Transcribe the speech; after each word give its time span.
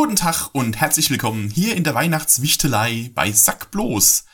Guten 0.00 0.14
Tag 0.14 0.50
und 0.52 0.76
herzlich 0.76 1.10
willkommen 1.10 1.50
hier 1.50 1.74
in 1.74 1.82
der 1.82 1.92
Weihnachtswichtelei 1.92 3.10
bei 3.16 3.32
Sack 3.32 3.72
bloß. 3.72 4.26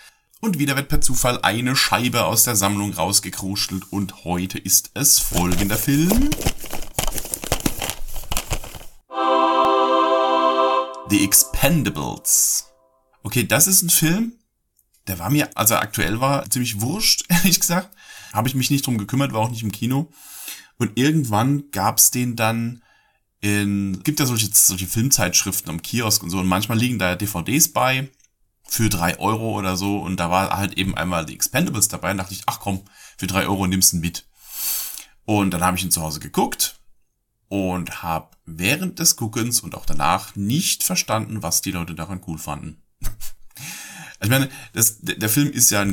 Und 0.43 0.59
wieder 0.59 0.77
wird 0.77 0.91
per 0.91 1.01
Zufall 1.01 1.41
eine 1.41 1.75
Scheibe 1.75 2.27
aus 2.27 2.45
der 2.45 2.55
Sammlung 2.55 2.93
rausgekruschelt 2.93 3.91
und 3.91 4.27
heute 4.27 4.59
ist 4.59 4.91
es 4.93 5.19
folgender 5.21 5.79
Film. 5.79 6.29
The 11.09 11.25
Expendables. 11.25 12.67
Okay, 13.23 13.47
das 13.47 13.67
ist 13.67 13.81
ein 13.81 13.89
Film, 13.89 14.35
der 15.07 15.19
war 15.19 15.31
mir, 15.31 15.49
als 15.57 15.71
er 15.71 15.81
aktuell 15.81 16.21
war, 16.21 16.45
ziemlich 16.51 16.83
wurscht, 16.83 17.25
ehrlich 17.31 17.59
gesagt. 17.59 17.89
Habe 18.35 18.49
ich 18.49 18.55
mich 18.55 18.71
nicht 18.71 18.87
drum 18.87 18.99
gekümmert, 18.99 19.33
war 19.33 19.41
auch 19.41 19.51
nicht 19.51 19.63
im 19.63 19.73
Kino. 19.73 20.13
Und 20.77 20.99
irgendwann 20.99 21.71
gab's 21.71 22.11
den 22.11 22.37
dann 22.37 22.83
in, 23.45 24.03
gibt 24.03 24.21
ja 24.21 24.27
solche, 24.27 24.49
solche 24.51 24.87
Filmzeitschriften 24.87 25.69
am 25.69 25.83
Kiosk 25.83 26.23
und 26.23 26.31
so 26.31 26.41
und 26.41 26.47
manchmal 26.47 26.79
liegen 26.79 26.99
da 26.99 27.15
DVDs 27.15 27.69
bei 27.69 28.09
für 28.67 28.89
drei 28.89 29.19
Euro 29.19 29.59
oder 29.59 29.77
so 29.77 29.99
und 29.99 30.19
da 30.19 30.31
war 30.31 30.57
halt 30.57 30.79
eben 30.79 30.97
einmal 30.97 31.27
die 31.27 31.35
Expendables 31.35 31.89
dabei 31.89 32.13
und 32.13 32.17
dachte 32.17 32.33
ich, 32.33 32.45
ach 32.47 32.59
komm, 32.59 32.81
für 33.19 33.27
drei 33.27 33.47
Euro 33.47 33.67
nimmst 33.67 33.93
du 33.93 33.99
ihn 33.99 34.01
mit. 34.01 34.27
Und 35.27 35.51
dann 35.51 35.63
habe 35.63 35.77
ich 35.77 35.85
ihn 35.85 35.91
zu 35.91 36.01
Hause 36.01 36.21
geguckt 36.21 36.81
und 37.49 38.03
habe 38.03 38.35
während 38.47 38.99
des 38.99 39.17
Guckens 39.17 39.61
und 39.61 39.75
auch 39.75 39.85
danach 39.85 40.35
nicht 40.37 40.83
verstanden, 40.83 41.43
was 41.43 41.61
die 41.61 41.73
Leute 41.73 41.95
daran 41.95 42.23
cool 42.27 42.39
fanden. 42.39 42.83
ich 44.23 44.31
meine, 44.31 44.49
das, 44.73 45.01
der 45.03 45.29
Film 45.29 45.51
ist 45.51 45.71
ja 45.71 45.83
ein, 45.83 45.93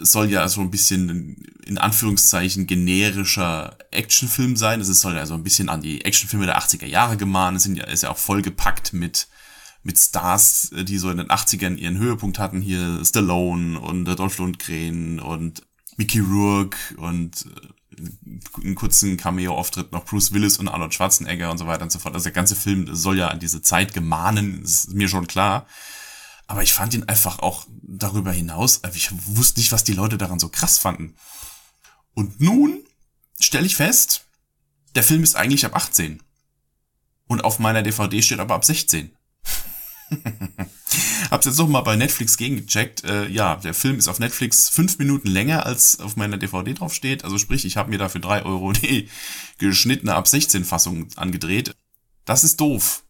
soll 0.00 0.30
ja 0.30 0.48
so 0.48 0.60
ein 0.60 0.70
bisschen 0.70 1.36
in 1.64 1.78
Anführungszeichen 1.78 2.66
generischer 2.66 3.76
Actionfilm 3.90 4.56
sein. 4.56 4.80
Es 4.80 4.88
soll 5.00 5.14
ja 5.14 5.26
so 5.26 5.34
ein 5.34 5.42
bisschen 5.42 5.68
an 5.68 5.82
die 5.82 6.04
Actionfilme 6.04 6.46
der 6.46 6.58
80er 6.58 6.86
Jahre 6.86 7.16
gemahnt. 7.16 7.56
Es 7.56 7.62
sind 7.62 7.76
ja, 7.76 7.84
ist 7.84 8.02
ja 8.02 8.10
auch 8.10 8.18
vollgepackt 8.18 8.92
mit, 8.92 9.28
mit 9.82 9.98
Stars, 9.98 10.70
die 10.72 10.98
so 10.98 11.10
in 11.10 11.18
den 11.18 11.28
80ern 11.28 11.76
ihren 11.76 11.98
Höhepunkt 11.98 12.38
hatten. 12.38 12.60
Hier 12.60 13.04
Stallone 13.04 13.78
und 13.78 14.04
Dolph 14.04 14.38
Lundgren 14.38 15.20
und 15.20 15.62
Mickey 15.96 16.20
Rourke 16.20 16.78
und 16.96 17.46
äh, 17.46 18.60
einen 18.64 18.74
kurzen 18.74 19.16
Cameo-Auftritt 19.16 19.92
noch 19.92 20.04
Bruce 20.06 20.32
Willis 20.32 20.58
und 20.58 20.68
Arnold 20.68 20.94
Schwarzenegger 20.94 21.50
und 21.50 21.58
so 21.58 21.66
weiter 21.66 21.82
und 21.82 21.92
so 21.92 21.98
fort. 21.98 22.14
Also 22.14 22.24
der 22.24 22.32
ganze 22.32 22.56
Film 22.56 22.94
soll 22.94 23.18
ja 23.18 23.28
an 23.28 23.38
diese 23.38 23.62
Zeit 23.62 23.92
gemahnen, 23.92 24.62
ist 24.62 24.92
mir 24.92 25.08
schon 25.08 25.26
klar. 25.26 25.66
Aber 26.50 26.64
ich 26.64 26.72
fand 26.72 26.94
ihn 26.94 27.04
einfach 27.04 27.38
auch 27.38 27.64
darüber 27.80 28.32
hinaus, 28.32 28.82
also 28.82 28.96
ich 28.96 29.10
wusste 29.36 29.60
nicht, 29.60 29.70
was 29.70 29.84
die 29.84 29.92
Leute 29.92 30.18
daran 30.18 30.40
so 30.40 30.48
krass 30.48 30.78
fanden. 30.78 31.14
Und 32.12 32.40
nun 32.40 32.82
stelle 33.38 33.66
ich 33.66 33.76
fest, 33.76 34.26
der 34.96 35.04
Film 35.04 35.22
ist 35.22 35.36
eigentlich 35.36 35.64
ab 35.64 35.76
18. 35.76 36.20
Und 37.28 37.44
auf 37.44 37.60
meiner 37.60 37.84
DVD 37.84 38.20
steht 38.20 38.40
aber 38.40 38.56
ab 38.56 38.64
16. 38.64 39.12
Hab's 41.30 41.46
jetzt 41.46 41.58
noch 41.58 41.68
mal 41.68 41.82
bei 41.82 41.94
Netflix 41.94 42.36
gegengecheckt. 42.36 43.04
Äh, 43.04 43.28
ja, 43.28 43.54
der 43.54 43.72
Film 43.72 43.96
ist 43.96 44.08
auf 44.08 44.18
Netflix 44.18 44.68
fünf 44.70 44.98
Minuten 44.98 45.28
länger, 45.28 45.64
als 45.66 46.00
auf 46.00 46.16
meiner 46.16 46.36
DVD 46.36 46.74
drauf 46.74 46.92
steht. 46.92 47.22
Also 47.22 47.38
sprich, 47.38 47.64
ich 47.64 47.76
habe 47.76 47.90
mir 47.90 47.98
dafür 47.98 48.20
drei 48.20 48.44
Euro 48.44 48.72
die 48.72 49.08
geschnittene 49.58 50.16
ab 50.16 50.26
16 50.26 50.64
Fassung 50.64 51.06
angedreht. 51.14 51.76
Das 52.24 52.42
ist 52.42 52.60
doof. 52.60 53.04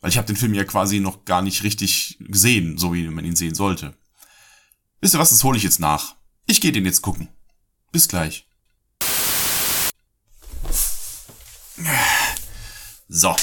Weil 0.00 0.10
ich 0.10 0.16
habe 0.16 0.26
den 0.26 0.36
Film 0.36 0.54
ja 0.54 0.64
quasi 0.64 1.00
noch 1.00 1.24
gar 1.24 1.42
nicht 1.42 1.62
richtig 1.62 2.16
gesehen, 2.20 2.78
so 2.78 2.94
wie 2.94 3.06
man 3.08 3.24
ihn 3.24 3.36
sehen 3.36 3.54
sollte. 3.54 3.94
Wisst 5.00 5.14
ihr 5.14 5.20
was, 5.20 5.30
das 5.30 5.44
hole 5.44 5.56
ich 5.56 5.62
jetzt 5.62 5.80
nach. 5.80 6.16
Ich 6.46 6.60
gehe 6.60 6.72
den 6.72 6.86
jetzt 6.86 7.02
gucken. 7.02 7.28
Bis 7.92 8.08
gleich. 8.08 8.46
So, 13.08 13.34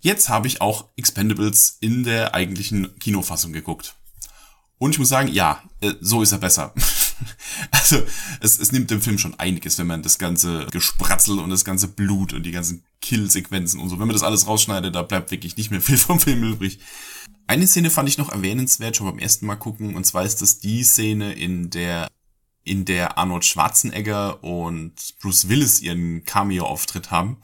jetzt 0.00 0.28
habe 0.28 0.46
ich 0.46 0.60
auch 0.60 0.88
Expendables 0.96 1.76
in 1.80 2.04
der 2.04 2.34
eigentlichen 2.34 2.98
Kinofassung 2.98 3.52
geguckt. 3.52 3.94
Und 4.78 4.92
ich 4.92 4.98
muss 4.98 5.08
sagen, 5.08 5.28
ja, 5.28 5.62
äh, 5.80 5.94
so 6.00 6.22
ist 6.22 6.32
er 6.32 6.38
besser. 6.38 6.72
also, 7.70 8.02
es, 8.40 8.58
es 8.58 8.72
nimmt 8.72 8.90
dem 8.90 9.00
Film 9.00 9.18
schon 9.18 9.38
einiges, 9.38 9.78
wenn 9.78 9.86
man 9.86 10.02
das 10.02 10.18
ganze 10.18 10.66
Gespratzel 10.70 11.38
und 11.38 11.50
das 11.50 11.64
ganze 11.64 11.88
Blut 11.88 12.32
und 12.32 12.42
die 12.44 12.50
ganzen 12.50 12.84
Kill-Sequenzen 13.00 13.80
und 13.80 13.88
so, 13.88 13.98
wenn 13.98 14.06
man 14.06 14.14
das 14.14 14.22
alles 14.22 14.46
rausschneidet, 14.46 14.94
da 14.94 15.02
bleibt 15.02 15.30
wirklich 15.30 15.56
nicht 15.56 15.70
mehr 15.70 15.80
viel 15.82 15.98
vom 15.98 16.20
Film 16.20 16.42
übrig. 16.42 16.78
Eine 17.46 17.66
Szene 17.66 17.90
fand 17.90 18.08
ich 18.08 18.18
noch 18.18 18.30
erwähnenswert, 18.30 18.96
schon 18.96 19.06
beim 19.06 19.18
ersten 19.18 19.46
Mal 19.46 19.56
gucken, 19.56 19.94
und 19.94 20.04
zwar 20.04 20.24
ist 20.24 20.42
das 20.42 20.58
die 20.58 20.84
Szene, 20.84 21.32
in 21.32 21.70
der 21.70 22.08
in 22.64 22.84
der 22.84 23.16
Arnold 23.16 23.46
Schwarzenegger 23.46 24.44
und 24.44 24.92
Bruce 25.20 25.48
Willis 25.48 25.80
ihren 25.80 26.24
Cameo-Auftritt 26.24 27.10
haben. 27.10 27.38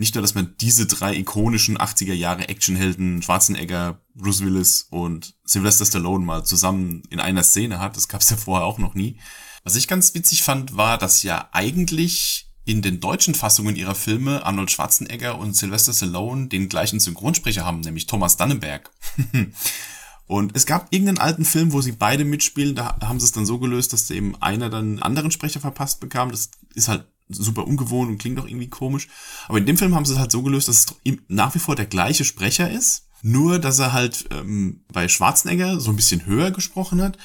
Nicht 0.00 0.14
nur, 0.14 0.22
dass 0.22 0.34
man 0.34 0.54
diese 0.58 0.86
drei 0.86 1.14
ikonischen 1.14 1.76
80er 1.76 2.14
Jahre 2.14 2.48
Actionhelden, 2.48 3.20
Schwarzenegger, 3.20 4.00
Bruce 4.14 4.42
Willis 4.42 4.86
und 4.88 5.34
Sylvester 5.44 5.84
Stallone 5.84 6.24
mal 6.24 6.42
zusammen 6.42 7.02
in 7.10 7.20
einer 7.20 7.42
Szene 7.42 7.80
hat, 7.80 7.98
das 7.98 8.08
gab's 8.08 8.30
ja 8.30 8.38
vorher 8.38 8.64
auch 8.64 8.78
noch 8.78 8.94
nie. 8.94 9.18
Was 9.62 9.76
ich 9.76 9.88
ganz 9.88 10.14
witzig 10.14 10.42
fand, 10.42 10.74
war, 10.74 10.96
dass 10.96 11.22
ja 11.22 11.50
eigentlich 11.52 12.50
in 12.64 12.80
den 12.80 13.00
deutschen 13.00 13.34
Fassungen 13.34 13.76
ihrer 13.76 13.94
Filme 13.94 14.42
Arnold 14.42 14.70
Schwarzenegger 14.70 15.38
und 15.38 15.54
Sylvester 15.54 15.92
Stallone 15.92 16.48
den 16.48 16.70
gleichen 16.70 16.98
Synchronsprecher 16.98 17.66
haben, 17.66 17.80
nämlich 17.80 18.06
Thomas 18.06 18.38
Dannenberg. 18.38 18.90
und 20.26 20.56
es 20.56 20.64
gab 20.64 20.90
irgendeinen 20.94 21.18
alten 21.18 21.44
Film, 21.44 21.74
wo 21.74 21.82
sie 21.82 21.92
beide 21.92 22.24
mitspielen, 22.24 22.74
da 22.74 22.96
haben 23.02 23.20
sie 23.20 23.26
es 23.26 23.32
dann 23.32 23.44
so 23.44 23.58
gelöst, 23.58 23.92
dass 23.92 24.10
eben 24.10 24.34
einer 24.40 24.70
dann 24.70 24.92
einen 24.92 25.02
anderen 25.02 25.30
Sprecher 25.30 25.60
verpasst 25.60 26.00
bekam. 26.00 26.30
Das 26.30 26.52
ist 26.74 26.88
halt 26.88 27.04
super 27.30 27.66
ungewohnt 27.66 28.10
und 28.10 28.18
klingt 28.18 28.38
auch 28.38 28.46
irgendwie 28.46 28.68
komisch. 28.68 29.08
Aber 29.48 29.58
in 29.58 29.66
dem 29.66 29.76
Film 29.76 29.94
haben 29.94 30.04
sie 30.04 30.12
es 30.12 30.18
halt 30.18 30.32
so 30.32 30.42
gelöst, 30.42 30.68
dass 30.68 30.86
es 30.86 30.86
nach 31.28 31.54
wie 31.54 31.58
vor 31.60 31.76
der 31.76 31.86
gleiche 31.86 32.24
Sprecher 32.24 32.70
ist. 32.70 33.06
Nur, 33.22 33.58
dass 33.58 33.78
er 33.78 33.92
halt 33.92 34.26
ähm, 34.30 34.84
bei 34.92 35.08
Schwarzenegger 35.08 35.78
so 35.78 35.90
ein 35.90 35.96
bisschen 35.96 36.24
höher 36.24 36.50
gesprochen 36.50 37.02
hat 37.02 37.18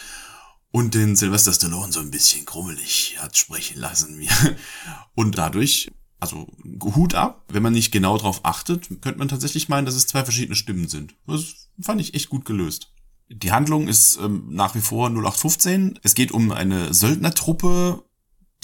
und 0.75 0.93
den 0.93 1.15
Sylvester 1.15 1.53
Stallone 1.53 1.93
so 1.93 2.01
ein 2.01 2.11
bisschen 2.11 2.45
krummelig 2.45 3.15
hat 3.19 3.37
sprechen 3.37 3.79
lassen. 3.79 4.27
Und 5.15 5.37
dadurch, 5.37 5.89
also 6.19 6.47
Hut 6.83 7.15
ab, 7.15 7.45
wenn 7.47 7.63
man 7.63 7.71
nicht 7.71 7.93
genau 7.93 8.17
drauf 8.17 8.41
achtet, 8.43 8.89
könnte 9.01 9.19
man 9.19 9.29
tatsächlich 9.29 9.69
meinen, 9.69 9.85
dass 9.85 9.95
es 9.95 10.05
zwei 10.05 10.25
verschiedene 10.25 10.57
Stimmen 10.57 10.89
sind. 10.89 11.15
Das 11.27 11.69
fand 11.79 12.01
ich 12.01 12.13
echt 12.13 12.27
gut 12.27 12.43
gelöst. 12.43 12.91
Die 13.29 13.53
Handlung 13.53 13.87
ist 13.87 14.17
ähm, 14.17 14.47
nach 14.49 14.75
wie 14.75 14.81
vor 14.81 15.07
0815. 15.07 15.97
Es 16.03 16.13
geht 16.13 16.33
um 16.33 16.51
eine 16.51 16.93
Söldnertruppe, 16.93 18.03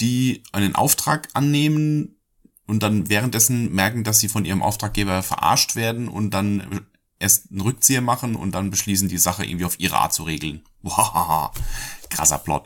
die 0.02 0.42
einen 0.50 0.74
Auftrag 0.74 1.28
annehmen 1.32 2.16
und 2.66 2.82
dann 2.82 3.08
währenddessen 3.08 3.72
merken, 3.72 4.04
dass 4.04 4.18
sie 4.18 4.28
von 4.28 4.44
ihrem 4.44 4.62
Auftraggeber 4.62 5.22
verarscht 5.22 5.76
werden 5.76 6.08
und 6.08 6.32
dann 6.32 6.82
erst 7.20 7.50
einen 7.50 7.60
Rückzieher 7.60 8.00
machen 8.00 8.34
und 8.34 8.52
dann 8.52 8.70
beschließen, 8.70 9.08
die 9.08 9.18
Sache 9.18 9.44
irgendwie 9.44 9.64
auf 9.64 9.78
ihre 9.78 9.96
Art 9.96 10.12
zu 10.12 10.24
regeln. 10.24 10.62
Wow, 10.84 11.52
krasser 12.10 12.38
Plot. 12.38 12.64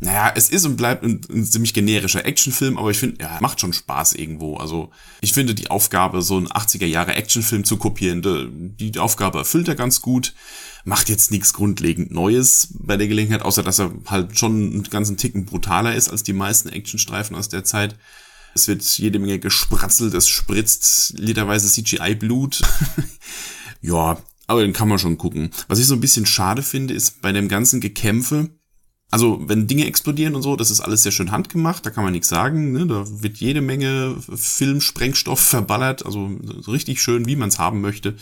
Naja, 0.00 0.32
es 0.34 0.48
ist 0.48 0.64
und 0.64 0.76
bleibt 0.76 1.04
ein, 1.04 1.20
ein 1.30 1.44
ziemlich 1.44 1.74
generischer 1.74 2.24
Actionfilm, 2.24 2.78
aber 2.78 2.90
ich 2.90 2.98
finde, 2.98 3.22
ja, 3.22 3.36
macht 3.42 3.60
schon 3.60 3.74
Spaß 3.74 4.14
irgendwo. 4.14 4.56
Also 4.56 4.90
ich 5.20 5.34
finde 5.34 5.54
die 5.54 5.70
Aufgabe, 5.70 6.22
so 6.22 6.38
einen 6.38 6.48
80er 6.48 6.86
Jahre 6.86 7.14
Actionfilm 7.14 7.64
zu 7.64 7.76
kopieren, 7.76 8.22
die, 8.22 8.92
die 8.92 8.98
Aufgabe 8.98 9.38
erfüllt 9.38 9.68
er 9.68 9.74
ganz 9.74 10.00
gut. 10.00 10.34
Macht 10.88 11.10
jetzt 11.10 11.30
nichts 11.30 11.52
grundlegend 11.52 12.12
Neues 12.12 12.68
bei 12.72 12.96
der 12.96 13.08
Gelegenheit, 13.08 13.42
außer 13.42 13.62
dass 13.62 13.78
er 13.78 13.92
halt 14.06 14.38
schon 14.38 14.72
einen 14.72 14.82
ganzen 14.84 15.18
Ticken 15.18 15.44
brutaler 15.44 15.94
ist 15.94 16.08
als 16.08 16.22
die 16.22 16.32
meisten 16.32 16.70
Actionstreifen 16.70 17.36
aus 17.36 17.50
der 17.50 17.62
Zeit. 17.62 17.98
Es 18.54 18.68
wird 18.68 18.82
jede 18.82 19.18
Menge 19.18 19.38
gespratzelt, 19.38 20.14
es 20.14 20.30
spritzt 20.30 21.18
literweise 21.18 21.68
CGI-Blut. 21.68 22.62
ja, 23.82 24.16
aber 24.46 24.62
den 24.62 24.72
kann 24.72 24.88
man 24.88 24.98
schon 24.98 25.18
gucken. 25.18 25.50
Was 25.68 25.78
ich 25.78 25.84
so 25.84 25.92
ein 25.92 26.00
bisschen 26.00 26.24
schade 26.24 26.62
finde, 26.62 26.94
ist 26.94 27.20
bei 27.20 27.32
dem 27.32 27.48
ganzen 27.48 27.82
Gekämpfe, 27.82 28.48
also 29.10 29.42
wenn 29.46 29.66
Dinge 29.66 29.84
explodieren 29.86 30.34
und 30.34 30.40
so, 30.40 30.56
das 30.56 30.70
ist 30.70 30.80
alles 30.80 31.02
sehr 31.02 31.12
schön 31.12 31.32
handgemacht, 31.32 31.84
da 31.84 31.90
kann 31.90 32.04
man 32.04 32.14
nichts 32.14 32.28
sagen. 32.28 32.72
Ne? 32.72 32.86
Da 32.86 33.04
wird 33.06 33.36
jede 33.36 33.60
Menge 33.60 34.16
Filmsprengstoff 34.34 35.40
verballert, 35.40 36.06
also 36.06 36.30
richtig 36.66 37.02
schön, 37.02 37.26
wie 37.26 37.36
man 37.36 37.50
es 37.50 37.58
haben 37.58 37.82
möchte. 37.82 38.16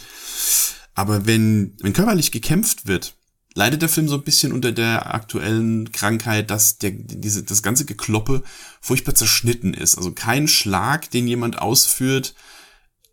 Aber 0.97 1.27
wenn, 1.27 1.77
wenn 1.83 1.93
körperlich 1.93 2.33
gekämpft 2.33 2.87
wird, 2.87 3.15
leidet 3.55 3.83
der 3.83 3.91
Film 3.91 4.09
so 4.09 4.17
ein 4.17 4.25
bisschen 4.25 4.53
unter 4.53 4.73
der 4.73 5.15
aktuellen 5.15 5.93
Krankheit, 5.93 6.51
dass 6.51 6.79
der, 6.79 6.91
diese, 6.91 7.45
das 7.45 7.63
ganze 7.63 7.85
Gekloppe 7.85 8.43
furchtbar 8.81 9.15
zerschnitten 9.15 9.75
ist. 9.75 9.97
Also 9.97 10.13
kein 10.13 10.49
Schlag, 10.49 11.11
den 11.11 11.29
jemand 11.29 11.59
ausführt, 11.59 12.35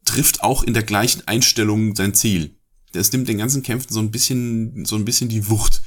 trifft 0.06 0.44
auch 0.44 0.64
in 0.64 0.74
der 0.74 0.84
gleichen 0.84 1.28
Einstellung 1.28 1.94
sein 1.96 2.14
Ziel. 2.14 2.56
Das 2.94 3.12
nimmt 3.12 3.28
den 3.28 3.38
ganzen 3.38 3.64
Kämpfen 3.64 3.94
so 3.94 4.00
ein 4.00 4.12
bisschen, 4.12 4.86
so 4.86 4.96
ein 4.96 5.06
bisschen 5.06 5.28
die 5.28 5.50
Wucht, 5.50 5.82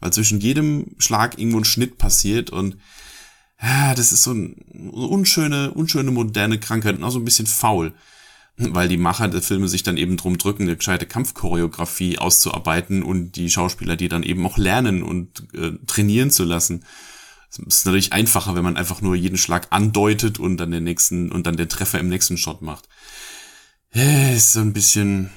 weil 0.00 0.12
zwischen 0.12 0.40
jedem 0.40 0.94
Schlag 0.98 1.38
irgendwo 1.38 1.58
ein 1.58 1.64
Schnitt 1.64 1.98
passiert 1.98 2.48
und 2.48 2.78
ja, 3.60 3.94
das 3.94 4.10
ist 4.12 4.22
so 4.22 4.30
eine 4.30 4.54
unschöne, 4.90 5.72
unschöne 5.72 6.10
moderne 6.10 6.58
Krankheit 6.58 6.96
und 6.96 7.04
auch 7.04 7.10
so 7.10 7.18
ein 7.18 7.24
bisschen 7.24 7.46
faul, 7.46 7.92
weil 8.56 8.88
die 8.88 8.96
Macher 8.96 9.28
der 9.28 9.42
Filme 9.42 9.68
sich 9.68 9.82
dann 9.82 9.96
eben 9.96 10.16
drum 10.16 10.38
drücken, 10.38 10.64
eine 10.64 10.76
gescheite 10.76 11.06
Kampfchoreografie 11.06 12.18
auszuarbeiten 12.18 13.02
und 13.02 13.32
die 13.32 13.50
Schauspieler, 13.50 13.96
die 13.96 14.08
dann 14.08 14.22
eben 14.22 14.44
auch 14.46 14.58
lernen 14.58 15.02
und 15.02 15.46
äh, 15.54 15.72
trainieren 15.86 16.30
zu 16.30 16.44
lassen. 16.44 16.84
Es 17.50 17.58
ist 17.58 17.86
natürlich 17.86 18.12
einfacher, 18.12 18.54
wenn 18.54 18.64
man 18.64 18.76
einfach 18.76 19.02
nur 19.02 19.14
jeden 19.14 19.36
Schlag 19.36 19.68
andeutet 19.70 20.38
und 20.38 20.56
dann 20.56 20.70
den 20.70 20.84
nächsten 20.84 21.30
und 21.30 21.46
dann 21.46 21.56
den 21.56 21.68
Treffer 21.68 22.00
im 22.00 22.08
nächsten 22.08 22.38
Shot 22.38 22.62
macht. 22.62 22.88
Ja, 23.94 24.30
ist 24.30 24.52
so 24.52 24.60
ein 24.60 24.72
bisschen, 24.72 25.30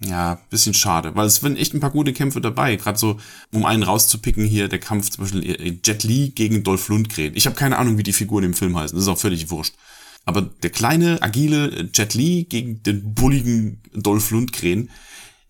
ja, 0.00 0.40
bisschen 0.50 0.74
schade, 0.74 1.16
weil 1.16 1.26
es 1.26 1.42
waren 1.42 1.56
echt 1.56 1.74
ein 1.74 1.80
paar 1.80 1.90
gute 1.90 2.12
Kämpfe 2.12 2.40
dabei. 2.40 2.76
Gerade 2.76 2.98
so, 2.98 3.18
um 3.52 3.64
einen 3.64 3.82
rauszupicken 3.82 4.44
hier, 4.44 4.68
der 4.68 4.78
Kampf 4.78 5.10
zum 5.10 5.24
Beispiel 5.24 5.44
äh, 5.44 5.78
Jet 5.84 6.04
Li 6.04 6.30
gegen 6.30 6.62
Dolph 6.62 6.88
Lundgren. 6.88 7.34
Ich 7.34 7.46
habe 7.46 7.56
keine 7.56 7.78
Ahnung, 7.78 7.98
wie 7.98 8.04
die 8.04 8.12
Figuren 8.12 8.44
im 8.44 8.54
Film 8.54 8.76
heißen. 8.76 8.96
Das 8.96 9.04
ist 9.04 9.08
auch 9.08 9.18
völlig 9.18 9.50
wurscht. 9.50 9.74
Aber 10.26 10.42
der 10.42 10.70
kleine, 10.70 11.22
agile 11.22 11.88
Jet 11.94 12.14
Li 12.14 12.44
gegen 12.44 12.82
den 12.82 13.14
bulligen 13.14 13.80
Dolph 13.94 14.30
Lundgren, 14.32 14.90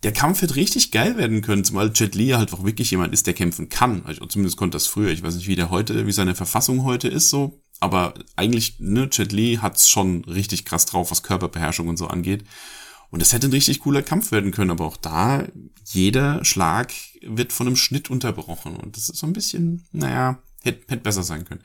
der 0.03 0.13
Kampf 0.13 0.43
wird 0.43 0.55
richtig 0.55 0.93
geil 0.93 1.17
werden 1.17 1.41
können, 1.41 1.65
zumal 1.65 1.91
Jet 1.95 2.15
Li 2.15 2.29
halt 2.29 2.53
auch 2.53 2.63
wirklich 2.63 2.91
jemand 2.91 3.13
ist, 3.13 3.27
der 3.27 3.35
kämpfen 3.35 3.71
kann. 3.71 4.05
Also 4.05 4.27
zumindest 4.27 4.59
konnte 4.59 4.77
das 4.77 4.87
früher. 4.87 5.11
Ich 5.11 5.23
weiß 5.23 5.35
nicht, 5.35 5.49
wie 5.49 5.57
der 5.57 5.71
heute, 5.71 6.07
wie 6.07 6.13
seine 6.13 6.35
Verfassung 6.35 6.85
heute 6.85 7.09
ist, 7.09 7.31
so. 7.31 7.63
Aber 7.81 8.15
eigentlich, 8.37 8.77
ne, 8.79 9.09
Jet 9.11 9.33
Li 9.33 9.59
hat's 9.61 9.89
schon 9.89 10.25
richtig 10.27 10.67
krass 10.67 10.87
drauf, 10.87 11.11
was 11.11 11.23
Körperbeherrschung 11.23 11.89
und 11.89 11.97
so 11.97 12.07
angeht. 12.09 12.45
Und 13.11 13.23
das 13.23 13.33
hätte 13.33 13.49
ein 13.49 13.53
richtig 13.53 13.81
cooler 13.81 14.03
Kampf 14.03 14.31
werden 14.31 14.51
können, 14.51 14.71
aber 14.71 14.85
auch 14.85 14.97
da, 14.97 15.47
jeder 15.85 16.45
Schlag 16.45 16.93
wird 17.23 17.53
von 17.53 17.67
einem 17.67 17.77
Schnitt 17.77 18.11
unterbrochen. 18.11 18.77
Und 18.77 18.97
das 18.97 19.09
ist 19.09 19.19
so 19.19 19.27
ein 19.27 19.33
bisschen, 19.33 19.87
naja, 19.93 20.39
hätte, 20.63 20.85
hätte 20.89 21.03
besser 21.03 21.23
sein 21.23 21.45
können. 21.45 21.63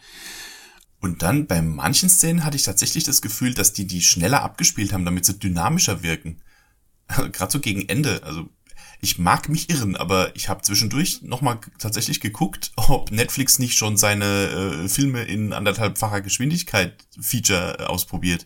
Und 1.02 1.24
dann 1.24 1.48
bei 1.48 1.62
manchen 1.62 2.10
Szenen 2.10 2.46
hatte 2.46 2.56
ich 2.56 2.64
tatsächlich 2.64 3.04
das 3.04 3.22
Gefühl, 3.22 3.56
dass 3.56 3.74
die 3.74 3.88
die 3.88 4.02
schneller 4.02 4.44
abgespielt 4.44 4.94
haben, 4.94 5.04
damit 5.04 5.26
sie 5.26 5.38
dynamischer 5.38 6.04
wirken. 6.04 6.42
Gerade 7.32 7.52
so 7.52 7.60
gegen 7.60 7.90
Ende. 7.90 8.22
Also 8.24 8.48
ich 9.02 9.18
mag 9.18 9.50
mich 9.50 9.72
irren, 9.72 9.96
aber 9.96 10.36
ich 10.36 10.48
habe 10.48 10.62
zwischendurch 10.62 11.24
nochmal 11.24 11.60
tatsächlich 11.80 12.22
geguckt, 12.22 12.72
ob 12.76 13.12
Netflix 13.12 13.58
nicht 13.58 13.76
schon 13.76 13.98
seine 13.98 14.26
äh, 14.26 14.88
Filme 14.88 15.24
in 15.24 15.54
anderthalbfacher 15.54 16.22
Geschwindigkeit 16.22 17.04
Feature 17.20 17.80
äh, 17.80 17.84
ausprobiert. 17.86 18.46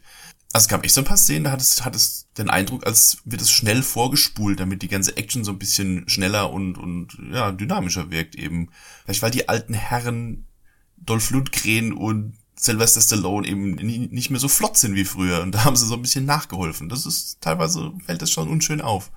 Also 0.53 0.65
es 0.65 0.69
gab 0.69 0.85
echt 0.85 0.93
so 0.93 1.01
ein 1.01 1.05
paar 1.05 1.17
Szenen, 1.17 1.43
da 1.43 1.51
hat 1.51 1.59
es, 1.59 1.83
hat 1.83 1.93
es 1.93 2.29
den 2.37 2.49
Eindruck, 2.49 2.87
als 2.87 3.17
wird 3.25 3.41
es 3.41 3.51
schnell 3.51 3.83
vorgespult, 3.83 4.61
damit 4.61 4.81
die 4.81 4.87
ganze 4.87 5.17
Action 5.17 5.43
so 5.43 5.51
ein 5.51 5.59
bisschen 5.59 6.07
schneller 6.07 6.53
und, 6.53 6.77
und 6.77 7.17
ja, 7.33 7.51
dynamischer 7.51 8.09
wirkt 8.09 8.35
eben. 8.35 8.69
Vielleicht 9.03 9.21
weil 9.21 9.31
die 9.31 9.49
alten 9.49 9.73
Herren 9.73 10.47
Dolph 10.95 11.31
Lundgren 11.31 11.91
und 11.91 12.37
Sylvester 12.57 13.01
Stallone 13.01 13.47
eben 13.47 13.71
nicht 13.75 14.29
mehr 14.29 14.39
so 14.39 14.47
flott 14.47 14.77
sind 14.77 14.95
wie 14.95 15.05
früher. 15.05 15.41
Und 15.41 15.51
da 15.53 15.65
haben 15.65 15.75
sie 15.75 15.85
so 15.85 15.95
ein 15.95 16.01
bisschen 16.01 16.25
nachgeholfen. 16.25 16.89
Das 16.89 17.05
ist 17.05 17.41
teilweise 17.41 17.91
fällt 18.05 18.21
das 18.21 18.31
schon 18.31 18.49
unschön 18.49 18.81
auf. 18.81 19.11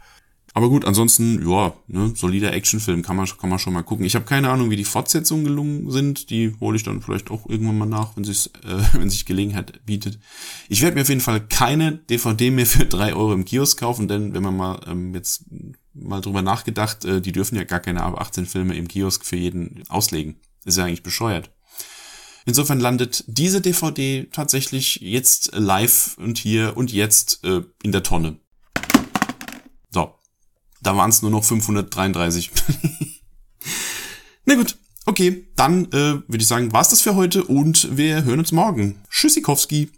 Aber 0.55 0.71
gut, 0.71 0.85
ansonsten, 0.85 1.49
ja, 1.49 1.73
ne, 1.87 2.13
solider 2.17 2.53
Actionfilm 2.53 3.03
kann 3.03 3.17
man, 3.17 3.27
kann 3.27 3.51
man 3.51 3.59
schon 3.59 3.75
mal 3.75 3.83
gucken. 3.83 4.05
Ich 4.05 4.15
habe 4.15 4.25
keine 4.25 4.51
Ahnung, 4.51 4.71
wie 4.71 4.77
die 4.77 4.85
Fortsetzungen 4.85 5.45
gelungen 5.45 5.91
sind. 5.91 6.31
Die 6.31 6.55
hole 6.59 6.77
ich 6.77 6.83
dann 6.83 7.03
vielleicht 7.03 7.31
auch 7.31 7.49
irgendwann 7.49 7.79
mal 7.79 7.87
nach, 7.87 8.17
wenn, 8.17 8.25
sich's, 8.25 8.51
äh, 8.65 8.83
wenn 8.99 9.11
sich 9.11 9.27
Gelegenheit 9.27 9.85
bietet. 9.85 10.19
Ich 10.69 10.83
werde 10.83 10.97
mir 10.97 11.03
auf 11.03 11.09
jeden 11.09 11.21
Fall 11.21 11.47
keine 11.47 11.93
DVD 11.93 12.51
mehr 12.51 12.67
für 12.67 12.87
drei 12.87 13.15
Euro 13.15 13.35
im 13.35 13.45
Kiosk 13.45 13.79
kaufen, 13.79 14.09
denn 14.09 14.35
wenn 14.35 14.43
man 14.43 14.57
mal 14.57 14.81
ähm, 14.87 15.15
jetzt 15.15 15.45
mal 15.95 16.21
drüber 16.21 16.43
nachgedacht, 16.43 17.05
äh, 17.05 17.21
die 17.21 17.33
dürfen 17.33 17.57
ja 17.57 17.65
gar 17.65 17.81
keine 17.81 18.03
ab 18.03 18.21
18 18.21 18.47
Filme 18.47 18.75
im 18.75 18.89
Kiosk 18.89 19.25
für 19.25 19.37
jeden 19.37 19.85
auslegen. 19.89 20.37
ist 20.65 20.79
ja 20.79 20.85
eigentlich 20.85 21.03
bescheuert. 21.03 21.51
Insofern 22.49 22.81
landet 22.81 23.23
diese 23.29 23.61
DVD 23.61 24.27
tatsächlich 24.33 24.97
jetzt 24.97 25.51
live 25.55 26.17
und 26.19 26.39
hier 26.39 26.77
und 26.77 26.93
jetzt 26.93 27.45
äh, 27.45 27.63
in 27.85 27.93
der 27.93 28.03
Tonne. 28.03 28.41
Da 30.81 30.97
waren 30.97 31.11
es 31.11 31.23
nur 31.23 31.31
noch 31.31 31.45
533. 31.45 32.51
Na 34.45 34.55
gut, 34.55 34.77
okay, 35.07 35.47
dann 35.57 35.87
äh, 35.87 36.23
würde 36.27 36.39
ich 36.39 36.47
sagen, 36.47 36.73
war's 36.73 36.91
das 36.91 37.03
für 37.03 37.15
heute 37.15 37.45
und 37.45 37.97
wir 37.97 38.25
hören 38.25 38.39
uns 38.39 38.53
morgen. 38.53 39.03
Tschüssikowski. 39.11 39.91